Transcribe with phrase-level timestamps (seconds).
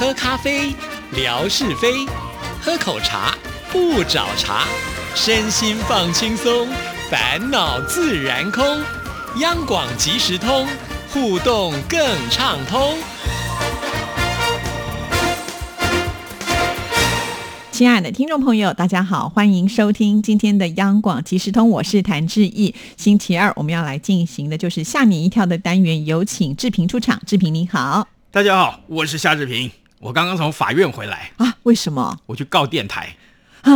[0.00, 0.74] 喝咖啡，
[1.12, 2.08] 聊是非；
[2.58, 3.36] 喝口茶，
[3.70, 4.64] 不找茬。
[5.14, 6.66] 身心放轻松，
[7.10, 8.64] 烦恼自然空。
[9.40, 10.66] 央广即时通，
[11.12, 12.00] 互动更
[12.30, 12.96] 畅通。
[17.70, 22.74] 亲爱的听众朋友，大家好，欢迎收听今天的央广即时通，我是谭志毅。
[22.96, 27.20] 星期二我们要来进行的就是吓你一跳的单元，有请志平出场。
[27.26, 29.70] 志平你好，大家好，我是夏志平。
[30.00, 31.56] 我刚刚从法院回来啊？
[31.64, 32.18] 为什么？
[32.26, 33.16] 我去告电台
[33.60, 33.72] 啊？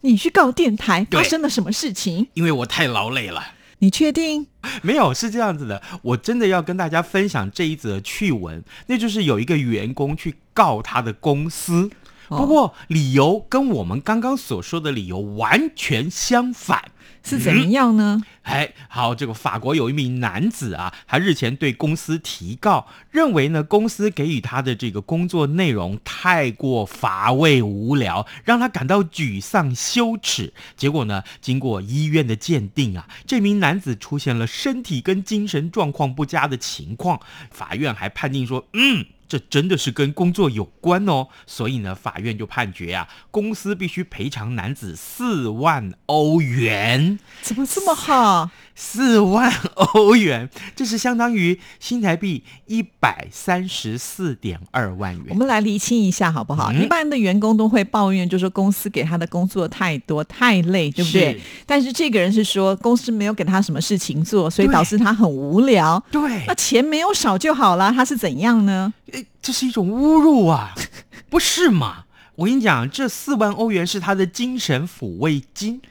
[0.00, 1.06] 你去告电台？
[1.10, 2.28] 发生了什么事情？
[2.32, 3.48] 因为我太劳累了。
[3.80, 4.46] 你确定？
[4.82, 5.82] 没有，是这样子的。
[6.00, 11.90] 我真的要跟大家分享这一则趣闻，那就是有一个员工去告他的公司。
[12.28, 16.90] 不过理由跟我们刚刚所说的理由完全相反，
[17.24, 18.22] 是怎么样呢？
[18.42, 30.52] 哎，好，这个法国有一名男子啊，他日前对公司提告，认为呢公司给予他的这个工作内容太过乏味无聊，让他感到沮丧羞耻。
[30.76, 39.04] 结果呢，经过医院的鉴定啊，这名男子出现了身体跟精神状况不佳的情况，法院还判定说，嗯。
[39.28, 47.18] 这真的是跟工作有关哦，所以呢，法院就判决啊，公司必须赔偿男子四万欧元。
[47.42, 48.50] 怎么这么好？
[48.80, 55.26] 四万欧元，这是相当于新台币一百三十四点二万元。
[55.30, 56.72] 我们来厘清一下好不好？
[56.72, 61.40] 一般的员工都会抱怨，就说公司给他的工作太多太累，对不对？
[61.66, 66.00] 但是这个人是说公司没有给他什么事情做，所以导致他很无聊。
[66.12, 68.94] 对，那钱没有少就好了，他是怎样呢？
[69.42, 70.72] 这是一种侮辱啊，
[71.28, 72.04] 不是吗？
[72.36, 75.82] 我跟你讲，这四万欧元是他的精神抚慰金。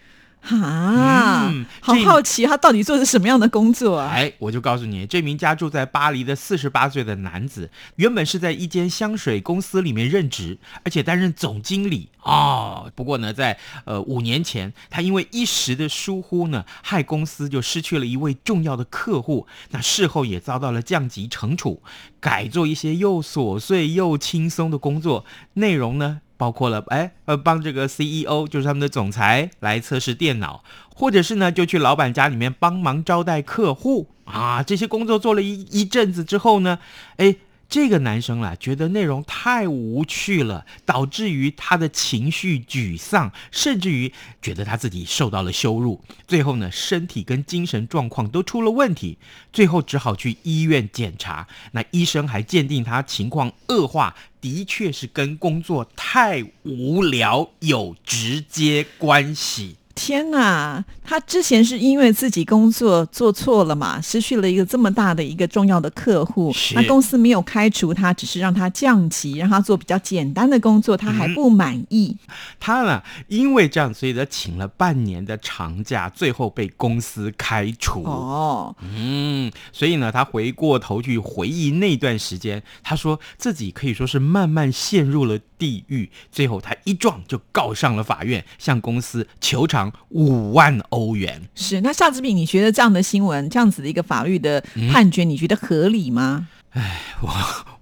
[0.41, 4.11] 啊，好好奇他到底做的什么样的工作啊？
[4.13, 12.89] 哎，我就告诉你，这名家住在巴黎的四十八岁的男子，原本是在一间香水公司里面任职，而且担任总经理哦。
[12.95, 19.47] 不过呢，在呃五年前，他因为一时的疏忽呢，害公司就失去了一位重要的客户。
[19.71, 21.83] 那事后也遭到了降级惩处，
[22.21, 26.21] 改做一些又琐碎又轻松的工作内容呢。
[26.37, 30.63] 包括了，哎，呃，帮这个 CEO，就是他们的总裁来测试电脑，
[30.95, 34.63] 或者是呢，就去老板家里面帮忙招待客户啊。
[34.63, 36.79] 这些工作做了一一阵子之后呢，
[37.17, 37.35] 哎。
[37.69, 49.17] 这个男生啊，觉得内容太无趣了，导致于他的情绪沮丧，甚至于觉得他自己受到了羞辱，最后呢，身体跟精神状况都出了问题，
[49.51, 51.45] 最后只好去医院检查。
[51.73, 54.15] 那医生还鉴定他情况恶化，
[54.47, 59.75] 的确是跟工作太无聊有直接关系。
[59.97, 72.15] 天呐，他之前是因为自己工作做错了嘛，失去了一个这么大的一个重要的客户，那公司没有开除他，只是让他降级，让他做比较简单的工作，他还不满意。
[72.59, 78.03] 他呢，因为这样，所以他请了半年的长假，最后被公司开除。
[78.03, 86.11] 哦，嗯，所以呢，他回过头去回忆那段时间，他说自己可以说是慢慢陷入了地狱。
[86.31, 89.86] 最后他一撞就告上了法院，向公司求偿。
[90.09, 96.47] 五万欧元是那夏志平，你觉得这样的新闻，这样子的一个法律的判决，你觉得合理吗？
[96.77, 97.31] 哎，我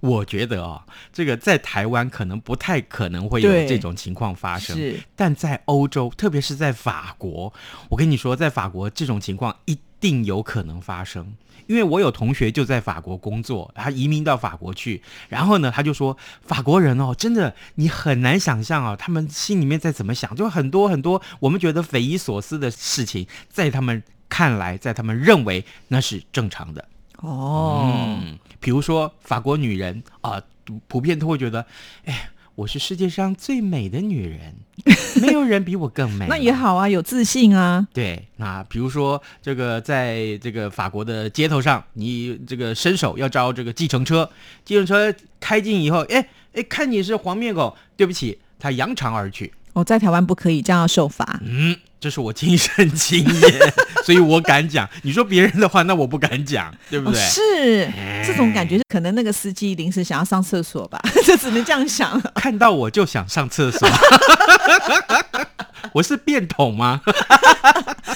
[0.00, 7.52] 我觉得啊，这个在台湾可能不太可能会有这种情况发生，是，但在欧洲，特别是在法国，
[7.90, 11.34] 我跟你说，在法国这种情况一定有可能发生。
[11.66, 28.16] 因为我有同学就在法国工作，他移民到法国去，然后呢，他就说法国人哦，真的你很难想象哦，他们心里面在怎么想，就很多很多我们觉得匪夷所思的事情，在他们看来，在他们认为那是正常的哦。
[28.66, 30.42] 比如说法国女人啊，
[30.88, 31.64] 普遍都会觉得，
[32.04, 32.30] 哎。
[32.56, 34.54] 我是世界上最美的女人，
[35.20, 36.26] 没有人比我更美。
[36.26, 37.86] 那也好啊，有自信啊。
[37.92, 44.30] 对，那比如说这个，在这个法国的街头上，你这个伸手要招这个计程车，
[44.64, 49.52] 计程车开进以后，哎哎，看你是黄面狗，对不起，他扬长而去。
[49.74, 51.38] 我在台湾不可以这样受罚。
[51.44, 51.76] 嗯。
[51.98, 53.72] 这是我亲身经验，
[54.04, 54.88] 所以我敢讲。
[55.02, 57.20] 你说别人的话，那我不敢讲， 对不对？
[57.20, 57.90] 是
[58.26, 62.20] 这种感觉，可能那个司机临时想要上厕所吧， 就只能这样想。
[62.34, 63.88] 看到我就想上厕所。
[65.92, 67.00] 我是便桶吗？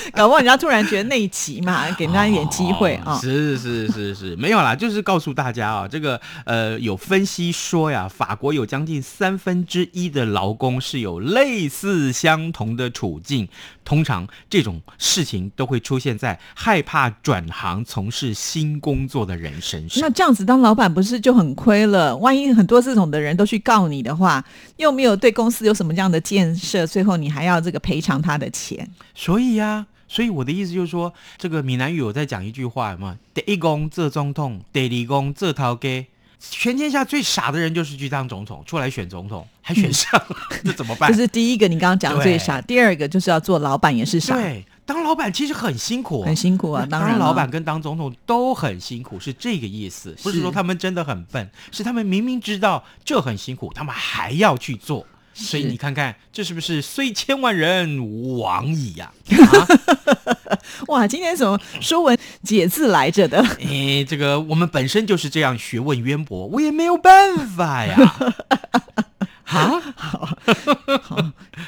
[0.12, 3.19] 搞不好人家突然觉得内急嘛， 给人家一点机会啊。
[3.20, 13.49] 是是是是，没有啦，就是告诉大家啊，这个呃，有分析说呀，法国有将近三分之一的劳工是有类似相同的处境。
[13.82, 20.00] 通常这种事情都会出现在害怕转行从事新工作的人身上。
[20.00, 22.17] 那这样子当老板不是就很亏了？
[22.19, 24.44] 万一很多这种的人都去告你的话，
[24.76, 28.88] 又没有对公司有什么这样的建设，最后你还要这个赔偿他的钱。
[29.12, 36.07] 所以呀，所以我的意思就是说，这个闽南语我在讲一句话嘛：第一公这总统，第二公这头给。
[36.43, 41.12] 全天下最傻的人就是去当总统，出来选总统还选上了， 这怎么办？
[41.12, 42.59] 这是第一个，你刚刚讲的最傻。
[42.62, 44.35] 第二个就是要做老板也是傻。
[44.35, 46.87] 对，当老板其实很辛苦，很辛苦啊。
[46.91, 50.17] 当然，老板跟当总统都很辛苦，是这个意思。
[50.23, 55.06] 不是说他们真的很笨，是他们明明知道这很辛苦，他们还要去做。
[55.41, 59.11] 所以你看看，这是不是虽千万人吾往矣呀？
[60.89, 63.39] 哇，今天怎么说文解字来着的？
[63.61, 68.17] 哎，这个我们本身就是这样学问渊博，我也没有办法呀。
[69.51, 70.37] 啊，好，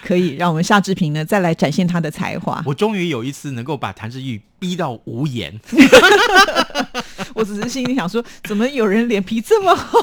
[0.05, 2.63] 可以让我们夏志平呢再来展现他的才华。
[2.65, 5.61] 我终于有一次能够把谭志玉逼到无言。
[7.35, 10.01] 我只是心里想说，怎么有人脸皮这么厚？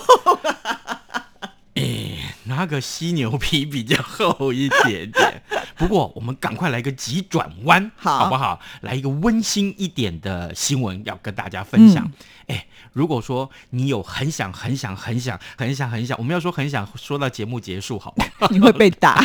[2.43, 5.41] 那个犀牛皮比较厚一点点，
[5.75, 8.59] 不过我们赶快来个急转弯， 好不好？
[8.81, 12.11] 来一个温馨一点的新闻要跟大家分享。
[12.47, 18.47] 哎，如果说你有很想、很想、很想、很想、很想，我们要说很想说到节目结束，好吗？
[18.49, 19.23] 你会被打。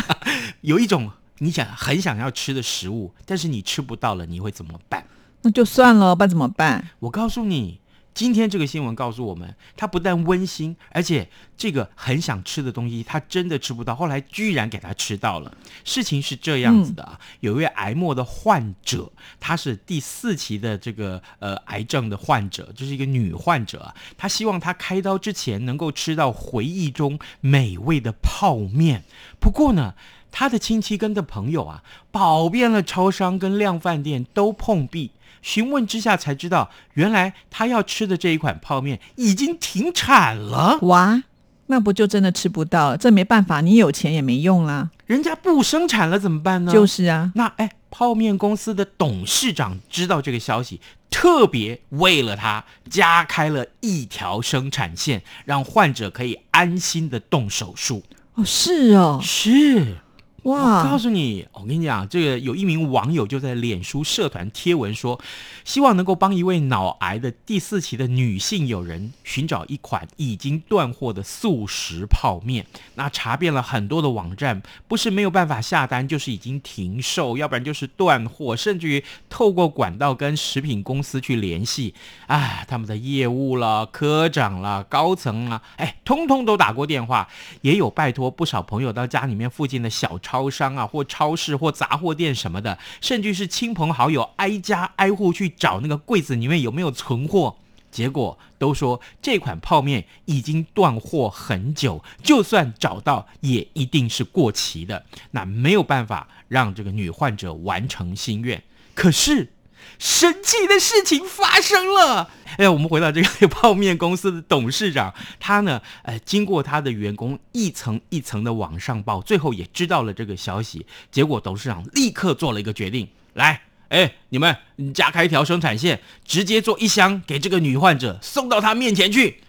[0.61, 5.05] 有一种你想很想要吃的食物，但是你吃不到了，你会怎么办？
[5.41, 6.89] 那就算了，办怎么办？
[6.99, 7.79] 我告诉你。
[8.15, 11.27] 今天这个新闻告诉我们，他不但温馨，而且
[11.57, 15.53] 这个很想吃的东西，他真的吃不到，后来居然给他吃到了。
[15.83, 29.03] 事情是这样子的啊，有一位癌末的患者，他是第四期的这个呃癌症的患者，这是一个女患者啊，她希望她开刀之前能够吃到回忆中美味的泡面。
[29.41, 29.93] 不过呢，
[30.31, 31.83] 她的亲戚跟的朋友啊，
[32.13, 35.11] 跑遍了超商跟量饭店都碰壁。
[35.45, 40.79] 询问之下才知道，原来他要吃的这一款泡面已经停产了。
[40.81, 41.21] 哇，
[41.67, 42.97] 那不就真的吃不到？
[42.97, 44.89] 这没办法，你有钱也没用啦。
[45.05, 46.73] 人家不生产了怎么办呢？
[46.73, 47.31] 就是啊。
[47.35, 50.81] 那哎，泡面公司的董事长知道这个消息，
[51.11, 58.01] 特别为了他加开了一条生产线，让患者可以安心的动手术。
[58.33, 59.97] 哦，是哦，是。
[60.45, 60.83] 哇！
[60.83, 65.19] 告诉你，我跟你讲，这个有一名网友就在脸书社团贴文说，
[65.63, 72.63] 希望能够帮一位脑癌的第四期的女性友人寻找一款已经断货的素食泡面。
[72.93, 81.95] 那查遍了很多的网站，不是没有办法下单，就是已经停售，要不然就是断货，甚至于透过管道跟食品公司去联系，
[82.27, 87.27] 哎，他们的业务了、科长了、高层了，哎，通通都打过电话，
[87.61, 90.34] 也有拜托不少朋友到家里面附近的小超。
[90.35, 97.55] 超商啊，或超市，或杂货店什么的，甚至是亲朋好友挨家挨户去找那个柜子里面有没有存货，
[97.89, 108.61] 结果都说这款泡面已经断货很久，就算找到也一定是过期的，那没有办法让这个女患者完成心愿。
[108.93, 109.53] 可是。
[109.99, 112.29] 神奇的事情发生了！
[112.57, 120.85] 哎，我们回到这个泡面公司的董事长，他呢，呃，经过他的员工一层一层的往上报，最后也知道了这个消息。
[121.11, 124.55] 结果董事长立刻做了一个决定：来，哎，你们
[124.93, 129.41] 加开一条生产线，直接做一箱给这个女患者送到她面前去。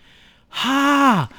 [0.48, 1.30] 哈，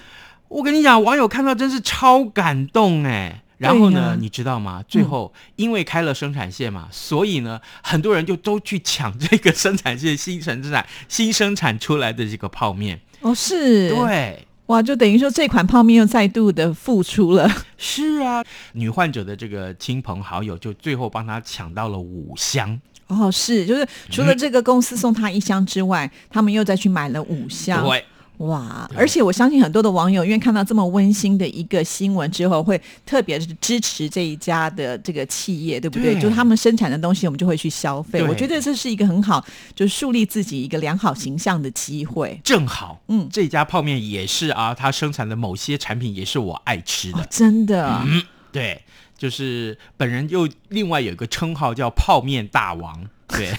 [0.47, 3.43] 我跟你讲，网友看到真是超感动哎。
[3.57, 4.83] 然后呢，你知道吗？
[4.87, 13.01] 最后因为开了生产线嘛，所以呢，很多人就都去抢这个生产线新生产新生产出来的这个泡面。
[13.21, 17.51] 哦，是，对，哇，就等于说这款泡面又再度的复出了。
[17.77, 22.79] 是啊，女患者的这个亲朋好友就最后帮她抢到了五箱。
[23.07, 27.83] 哦，是，就是除了这个公司送她一箱之外，他们又再去买了五箱。
[27.83, 28.05] 对。
[28.37, 28.87] 哇！
[28.95, 36.19] 而且我相信很多的网友，因为看到这么温馨的一个新闻之后，会特别是支持这一家的这个企业，对不对？
[36.19, 38.21] 就他们生产的东西，我们就会去消费。
[38.21, 42.39] 我觉得这是一个很好，就是树立自己一个良好形象的机会。
[42.43, 48.03] 正好，嗯，这家泡面也是啊，它生产的某些产品也是我爱吃的，真的。
[48.05, 48.83] 嗯，对，
[49.17, 53.09] 就是本人又另外有一个称号叫泡面大王。
[53.27, 53.51] 对，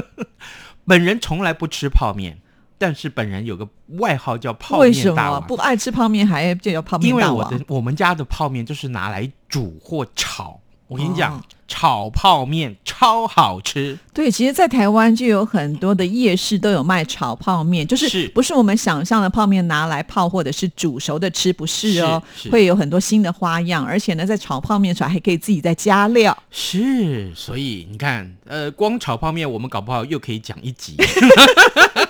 [0.86, 2.38] 本人从来不吃泡面。
[2.84, 3.66] 但是本人有个
[3.98, 7.32] 外号叫泡面大王，不爱吃泡面还就叫泡面大王。
[7.32, 10.60] 因为我的我们家的泡面就是拿来煮或炒。
[10.86, 26.36] 我跟你讲哦，炒泡面超好吃，对，其实，在台湾就有很多的夜市都有卖炒泡面，就是是不是我们想象的泡面拿来泡或者是煮熟的吃，不是哦，是是会有很多新的花样，而且呢，在炒泡面的时候还可以自己再加料。
[26.50, 30.96] 是，所以你看，呃，光炒泡面我们搞不好又可以讲一集。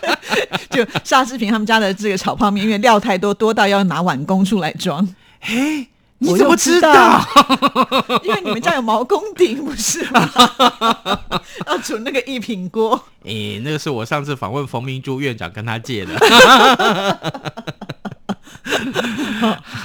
[0.93, 5.07] 就夏志平他们家的这个炒泡面，因为料太多，多到要拿碗工出来装。
[5.41, 5.87] 嘿，
[6.19, 7.21] 你我怎么就知知道？
[8.25, 10.31] 因为你们家有毛公鼎，不是吗？
[11.67, 13.05] 要煮那个一品锅。
[13.25, 16.15] 诶，那个是我上次访问冯明珠院长跟他借的。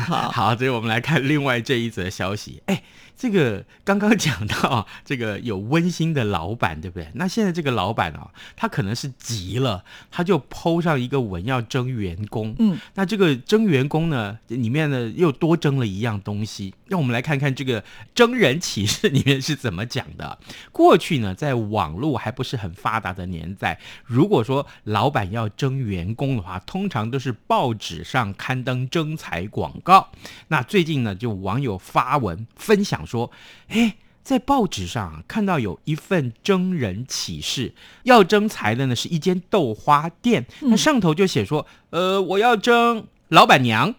[0.07, 2.61] 好，好，所以我们来看另外这一则消息。
[2.67, 2.83] 哎，
[3.19, 7.11] 这个刚刚讲到这个有温馨的老板，对不对？
[7.15, 12.55] 那现在这个老板啊，他可能是急了，他就 PO 上一个文要征员工。
[12.59, 16.73] 嗯，那这个征员工呢，里面呢又多征了一样东西。
[16.87, 17.83] 让我们来看看这个
[18.15, 20.39] 征人启事里面是怎么讲的。
[20.71, 30.09] 过去呢，在网络还不是很发达的年代，如果说老板要征员工的话，通常都是报纸上刊登征才广告。
[30.47, 33.31] 那最近呢，就网友发文分享说，
[33.69, 33.95] 诶。
[34.21, 37.73] 在报纸上啊看到有一份征人启事，
[38.03, 43.95] 要征才的呢是一间豆花店，那上头就写说，呃，我要征老板娘，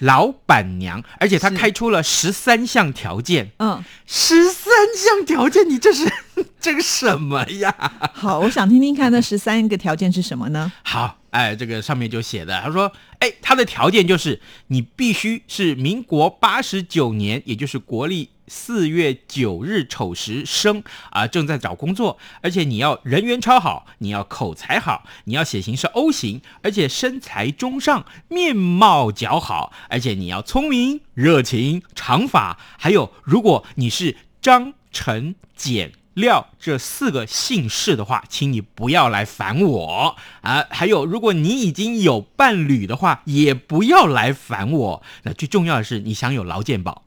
[0.00, 6.10] 老板娘，而且他开出了十三项条件，嗯，十三项条件，你这是
[6.60, 7.74] 这个什么呀？
[8.12, 10.72] 好，我想听听看，那十三个条件是什么呢？
[10.82, 35.92] 好，哎，这个上面就写的，他说，哎，他的条件就是你必须是民国八十九年，也就是国历四月九日丑时生啊，正在找工作，而且你要人缘超好，你要口才好，你要血型是 O 型，而且身材中上，面貌姣好，而且你要聪明、热情、长发，还有如果你是张、陈、简。
[36.14, 40.62] 廖这四个姓氏的话，请你不要来烦我啊！
[40.68, 45.02] 还有，如果你已经有伴侣的话，也不要来烦我。
[45.22, 47.04] 那最重要的是，你享有劳健保。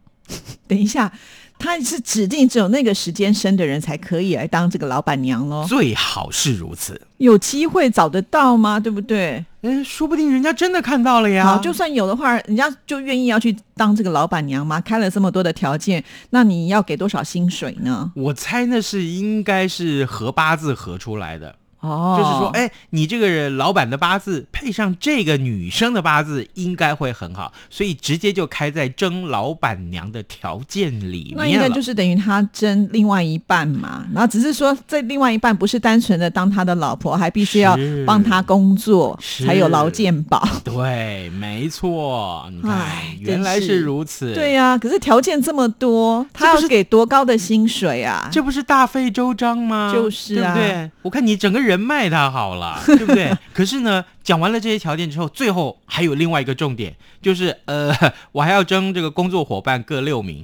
[0.67, 1.11] 等一下，
[1.57, 5.65] 他是指定只有那个时间生的人才可以来当这个老板娘喽？
[5.67, 6.99] 最好是如此。
[7.17, 8.79] 有机会找得到吗？
[8.79, 9.43] 对不对？
[9.61, 11.45] 嗯，说不定人家真的看到了呀。
[11.45, 14.79] 好，就算有的话，人家就愿意要去当这个老板娘吗？
[14.81, 18.11] 开了这么多的条件，那你要给多少薪水呢？
[18.15, 21.55] 我猜那是应该是合八字合出来的。
[21.85, 40.47] 哦，就是说，哎，你这个人老板的八字配上这个女生的八字，应该会很好，所以直接就开在争老板娘的条件里面那应该就是等于他争另外一半嘛，然后只是说这另外一半不是单纯的当他的老婆，还必须要帮他工作，是才有劳健保。
[40.63, 42.87] 对，没错，你看，
[43.19, 44.33] 原来是是如此。
[44.33, 48.29] 对呀、可是条件这么多，他要是给多高的薪水啊？
[48.31, 49.91] 这不是大费周章吗？
[49.93, 50.91] 就是啊对不对？
[51.01, 53.31] 我看你整个人脉他好了， 对不对？
[53.53, 57.93] 可是呢，讲完了这些条件之后，最后还有另外一个重点，就是呃，
[58.31, 60.43] 我还要争这个工作伙伴各六名，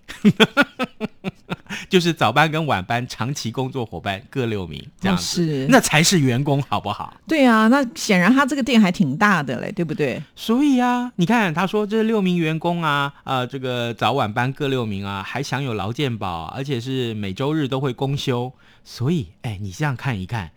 [1.90, 7.16] 就是早班跟晚班长期工作伙伴各六名，这样子，哦是那才是员工，好不好？
[7.28, 10.22] 对啊，那显然他这个店还挺大的嘞，对不对？
[10.36, 18.52] 所以啊，你看他说这六名员工啊，啊、这个早晚班各六名啊，还享有劳健保，而且是每周日都会公休。
[18.84, 20.50] 所以，哎，你这样看一看，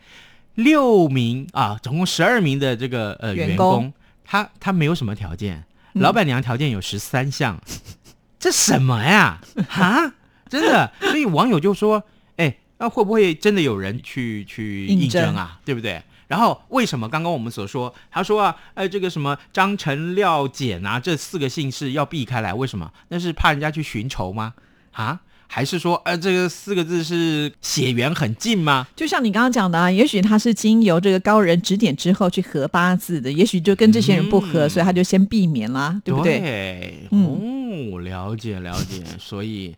[0.54, 3.92] 六名啊，总共十二名的这个呃员员工工，
[4.24, 7.60] 他他没有什么条件，嗯老板娘条件有十三项，
[8.38, 9.40] 这什么呀？
[9.68, 10.14] 哈，
[10.48, 12.02] 真的，所以网友就说，
[12.36, 15.60] 哎，那会不会真的有人去去应应征征啊？
[15.64, 16.02] 对不对？
[16.26, 22.90] 然后为什么刚刚我们所说，他说啊，呃，这个什么张、陈、廖、简啊，这四个姓氏要避开来，为什么？
[23.08, 24.54] 那是怕人家去寻仇吗？
[24.92, 25.20] 啊？
[25.54, 28.88] 还是说，呃，这个四个字是血缘很近吗？
[28.96, 36.40] 就像你刚刚讲的啊，也许他是经由这个高人指点之后去合八字的，也许就跟这些人不合，嗯所以他就先避免啦，对不对？
[36.40, 39.72] 对嗯哦，了解了解，所以。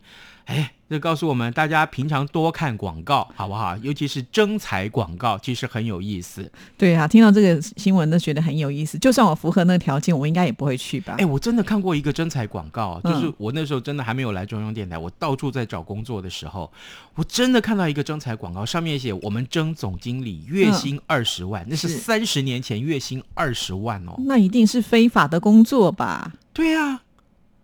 [0.47, 3.75] 哎，这告诉我们大家平常多看广告，好不好？
[3.81, 6.49] 尤其是征才广告，其实很有意思。
[6.77, 8.97] 对啊，听到这个新闻都觉得很有意思。
[8.97, 11.15] 就算我符合那个条件，我应该也不会去吧？
[11.19, 16.71] 哎，我真的看过一个征才广告，嗯就是我那时候真的还没有来中央电台，我到处在找工作的时候，
[17.15, 24.15] 我真的看到一个征才广告，上面写我们征总经理，月薪二十万，那是是三十年前月薪二十万哦。
[24.19, 26.31] 那一定是非法的工作吧？
[26.53, 27.01] 对呀、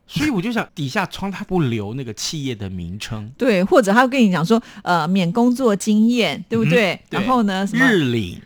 [0.05, 6.93] 所以我就想底下窗他不留那个企业的名称，对，或者他会跟你讲说，呃，免工作经验，对不对？
[6.93, 8.39] 嗯对然后呢，什么日领，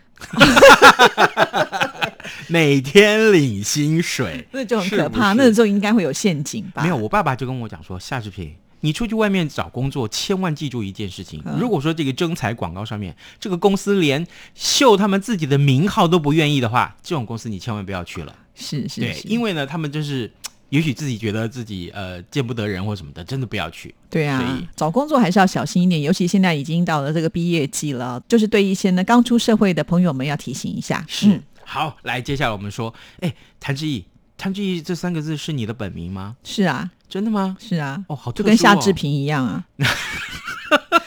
[2.47, 4.47] 每天领薪水。
[4.51, 6.83] 那就很可怕，是那时候应该会有陷阱吧？
[6.83, 18.33] 没有，我爸爸就跟我讲说，夏志平，你出去外面找工作，千万记住一件事情：如果说这个征才广告上面这个公司连秀他们自己的名号都不愿意的话，这种公司你千万不要去了。
[18.55, 20.31] 是是，对，因为呢，他们就是。
[20.69, 23.93] 也许自己觉得自己呃见不得人或什么的，真的不要去。
[24.09, 31.05] 对啊，找工作还是要小心一点，尤其现在已经到了这个毕业季了，就是对一些呢刚出社会的朋友们要提醒一下。
[31.07, 34.05] 是，好，来，接下来我们说，哎，谭志毅，
[34.37, 36.35] 谭志毅这三个字是你的本名吗？
[36.43, 37.55] 是啊，真的吗？
[37.59, 39.65] 是啊，哦，好，就跟夏志平一样啊。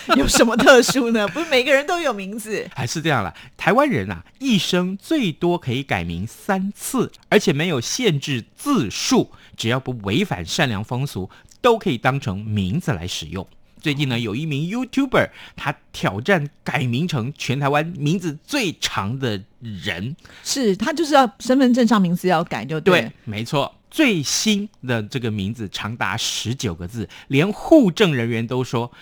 [0.16, 1.26] 有什么特殊呢？
[1.28, 3.34] 不是每个人都有名字， 还是这样了。
[3.56, 11.28] 台湾人啊，一生最多可以改名三次，而且没有限制字数，只要不违反善良风俗，
[11.60, 13.46] 都可以当成名字来使用。
[13.80, 20.14] 最近呢，有一名 YouTuber，他挑战改名成全台湾名字最长的人，
[20.44, 23.74] 是他就是要身份证上名字要改，就对，没错。
[23.90, 28.92] 最新的这个名字长达十九个字，连户政人员都说：“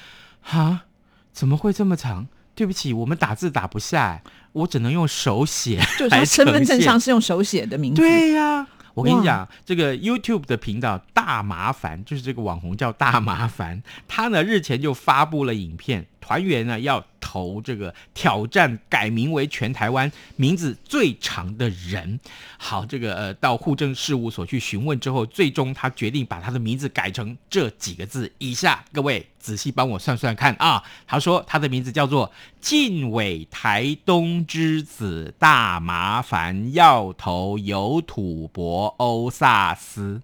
[0.49, 0.85] 啊，
[1.33, 2.27] 怎么会这么长？
[2.55, 4.21] 对不起，我们打字打不下，
[4.53, 5.81] 我只能用手写。
[5.97, 8.03] ”就他身份证上是用手写的名字。
[8.03, 16.07] 对呀，我跟你讲，这个 YouTube 的频道大麻烦，就是这个网红叫大麻烦，他呢日前就发布了影片。
[16.29, 22.21] 团员呢要投这个挑战改名为全台湾名字最长的人。
[22.59, 28.85] 好，这个呃到户政事务所去询问之后，最终他决定把他的名字改成这几个字以下。
[28.93, 30.83] 各位仔细帮我算算看啊。
[31.07, 32.31] 他说他的名字叫做
[32.61, 40.21] 晋伟台东之子大麻烦要投有土博欧萨斯。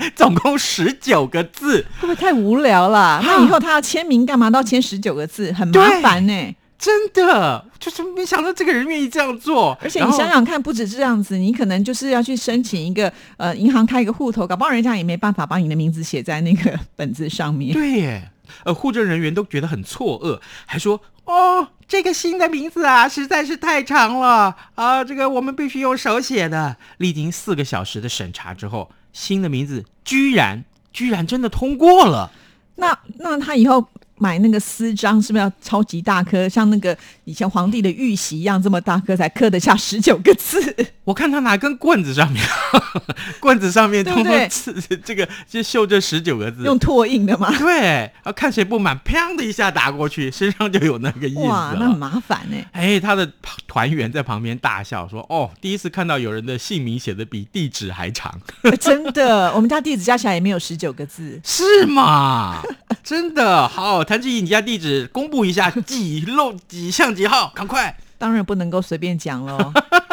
[0.14, 3.20] 总共十九个字，会不会太无聊了？
[3.24, 6.54] 那以后他要签名干嘛都要签十九个字，很麻烦呢。
[6.78, 9.76] 真的，就是没想到这个人愿意这样做。
[9.82, 17.72] 而且你想想看，不止这样子，你可能就是要去申请一个呃银行开一个户头，搞不好人家也没办法把你的名字写在那个本子上面。
[17.72, 18.30] 对耶，
[18.62, 26.76] 呃，户政人员都觉得很错愕，还说哦，这个新的名字啊实在是太长了啊，这个我们必须用手写的。
[26.98, 28.88] 历经四个小时的审查之后。
[29.18, 32.30] 新的名字居然居然真的通过了，
[32.76, 33.84] 那那他以后。
[34.18, 40.58] 买那个私章是不是要超级大颗，像那个以前皇帝的玉玺一样这么大颗才刻得下十九个字？
[41.04, 42.44] 我看他拿根棍子上面，
[43.40, 47.50] 棍子上面通过刺这个就绣这十九个字，用拓印的吗？
[47.58, 51.40] 对，啊，看谁不满，砰的一下打过去，身上就有那个印子。
[51.42, 52.56] 哇，那很麻烦呢。
[52.72, 53.30] 哎，他的
[53.66, 58.38] 团员在旁边大笑说：“哦，第一次看到有人的姓名写的比地址还长。”
[58.80, 62.60] 真的，我们家地址加起来也没有十九个字， 是吗？
[63.02, 64.04] 真的好。
[64.08, 67.52] 谭志毅，你家地址公布一下， 几漏几巷几号？
[67.54, 67.94] 赶快！
[68.16, 69.70] 当然不能够随便讲喽。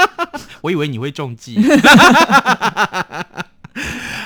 [0.59, 1.57] 我以为你会中计。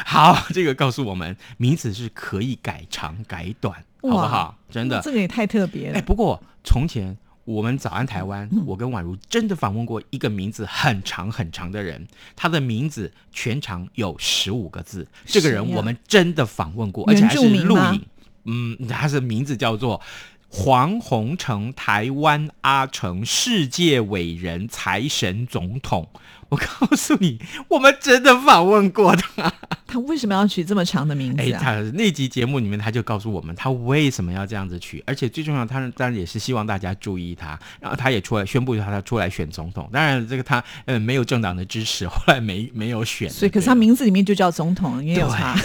[0.03, 4.57] 好，这个告诉我们，名字是可以改长改短，好不好？
[4.71, 5.99] 真的，这个也太特别了。
[5.99, 15.07] 哎，不过从前我们早安台湾，我跟宛如真的访问过一个名字很长很长的人，他的名字全长有十五个字。
[15.27, 18.03] 这个人我们真的访问过，而且还是录影。
[18.45, 20.01] 嗯，他的名字叫做
[20.47, 26.09] 黄宏成，台湾阿成，世界伟人，财神总统。
[26.49, 26.65] 我告
[26.97, 29.53] 诉你，我们真的访问过他。
[29.85, 31.43] 他为什么要取这么长的名字？
[31.43, 37.49] 哎，他那集节目里面他就告诉我们，他为什么要这样子取，而且最重要，他当然也是希望大家注意他。
[37.79, 39.87] 然后他也出来宣布他他出来选总统。
[39.93, 43.29] 当然，这个他呃没有政党的支持，后来没没有选。
[43.29, 45.55] 所以，可是他名字里面就叫总统，因为有他。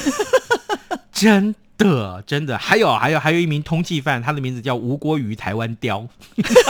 [1.10, 1.54] 真。
[1.78, 6.06] 的真的，还有还有还有一名通缉犯，他的名字叫吴国瑜台湾雕，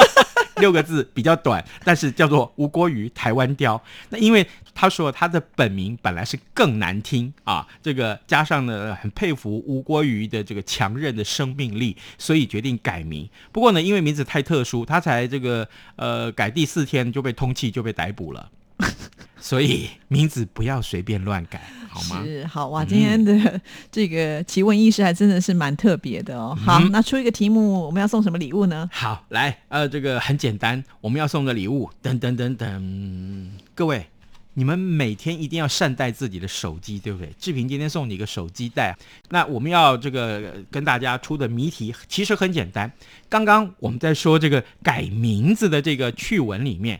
[0.56, 3.80] 六个字比较短，但是叫做吴国瑜台湾雕。
[4.08, 13.28] 那因为他说他的本名本来是更难听啊，这个加上呢很佩服吴国瑜的这个强韧的生命力，所以决定改名。
[13.52, 18.50] 不过呢，因为名字太特殊，他才这个呃改第四天就被通缉就被逮捕了。
[19.40, 21.60] 所以名字不要随便乱改，
[21.90, 22.22] 好吗？
[22.24, 23.60] 是好哇，今天的
[23.92, 26.56] 这个奇闻异事还真的是蛮特别的哦。
[26.64, 28.88] 好，那出一个题目，我们要送什么礼物呢？
[28.90, 34.06] 好，来，呃，这个很简单，我们要送的礼物，等等等等，各位，
[34.54, 37.30] 你们每天一定要善待自己的手机，对不对？
[37.38, 38.96] 志平今天送你一个手机袋。
[39.28, 42.90] 那我们要这个跟大家出的谜题其实很简单。
[43.28, 46.98] 刚刚我们在说这个改名字的这个趣闻里面。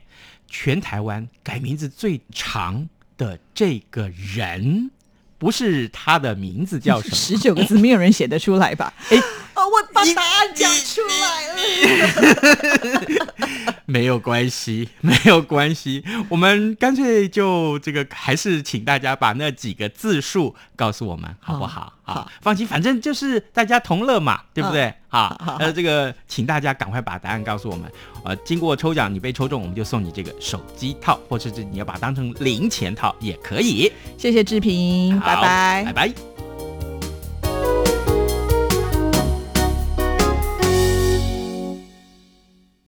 [0.48, 4.90] 全台湾改名字最长的这个人，
[5.38, 7.14] 不是他的名字叫什么？
[7.14, 8.92] 十九个字，没有人写得出来吧？
[9.10, 9.16] 哎，
[9.66, 11.54] 我把答案讲出来了。
[13.86, 21.92] 没有关系，没有关系，我们干脆就这个，还是请大家把那几个字数告诉我们，好不好？
[22.02, 24.92] 好，放心，反正就是大家同乐嘛，对不对？
[25.08, 27.90] 好，呃，这个，请大家赶快把答案告诉我们。
[28.24, 33.92] 呃，经过抽奖，你被抽中，我们就送你这个手机套，或者是你要把它当成零钱套也可以。
[34.18, 36.33] 谢谢志平，拜拜，拜拜。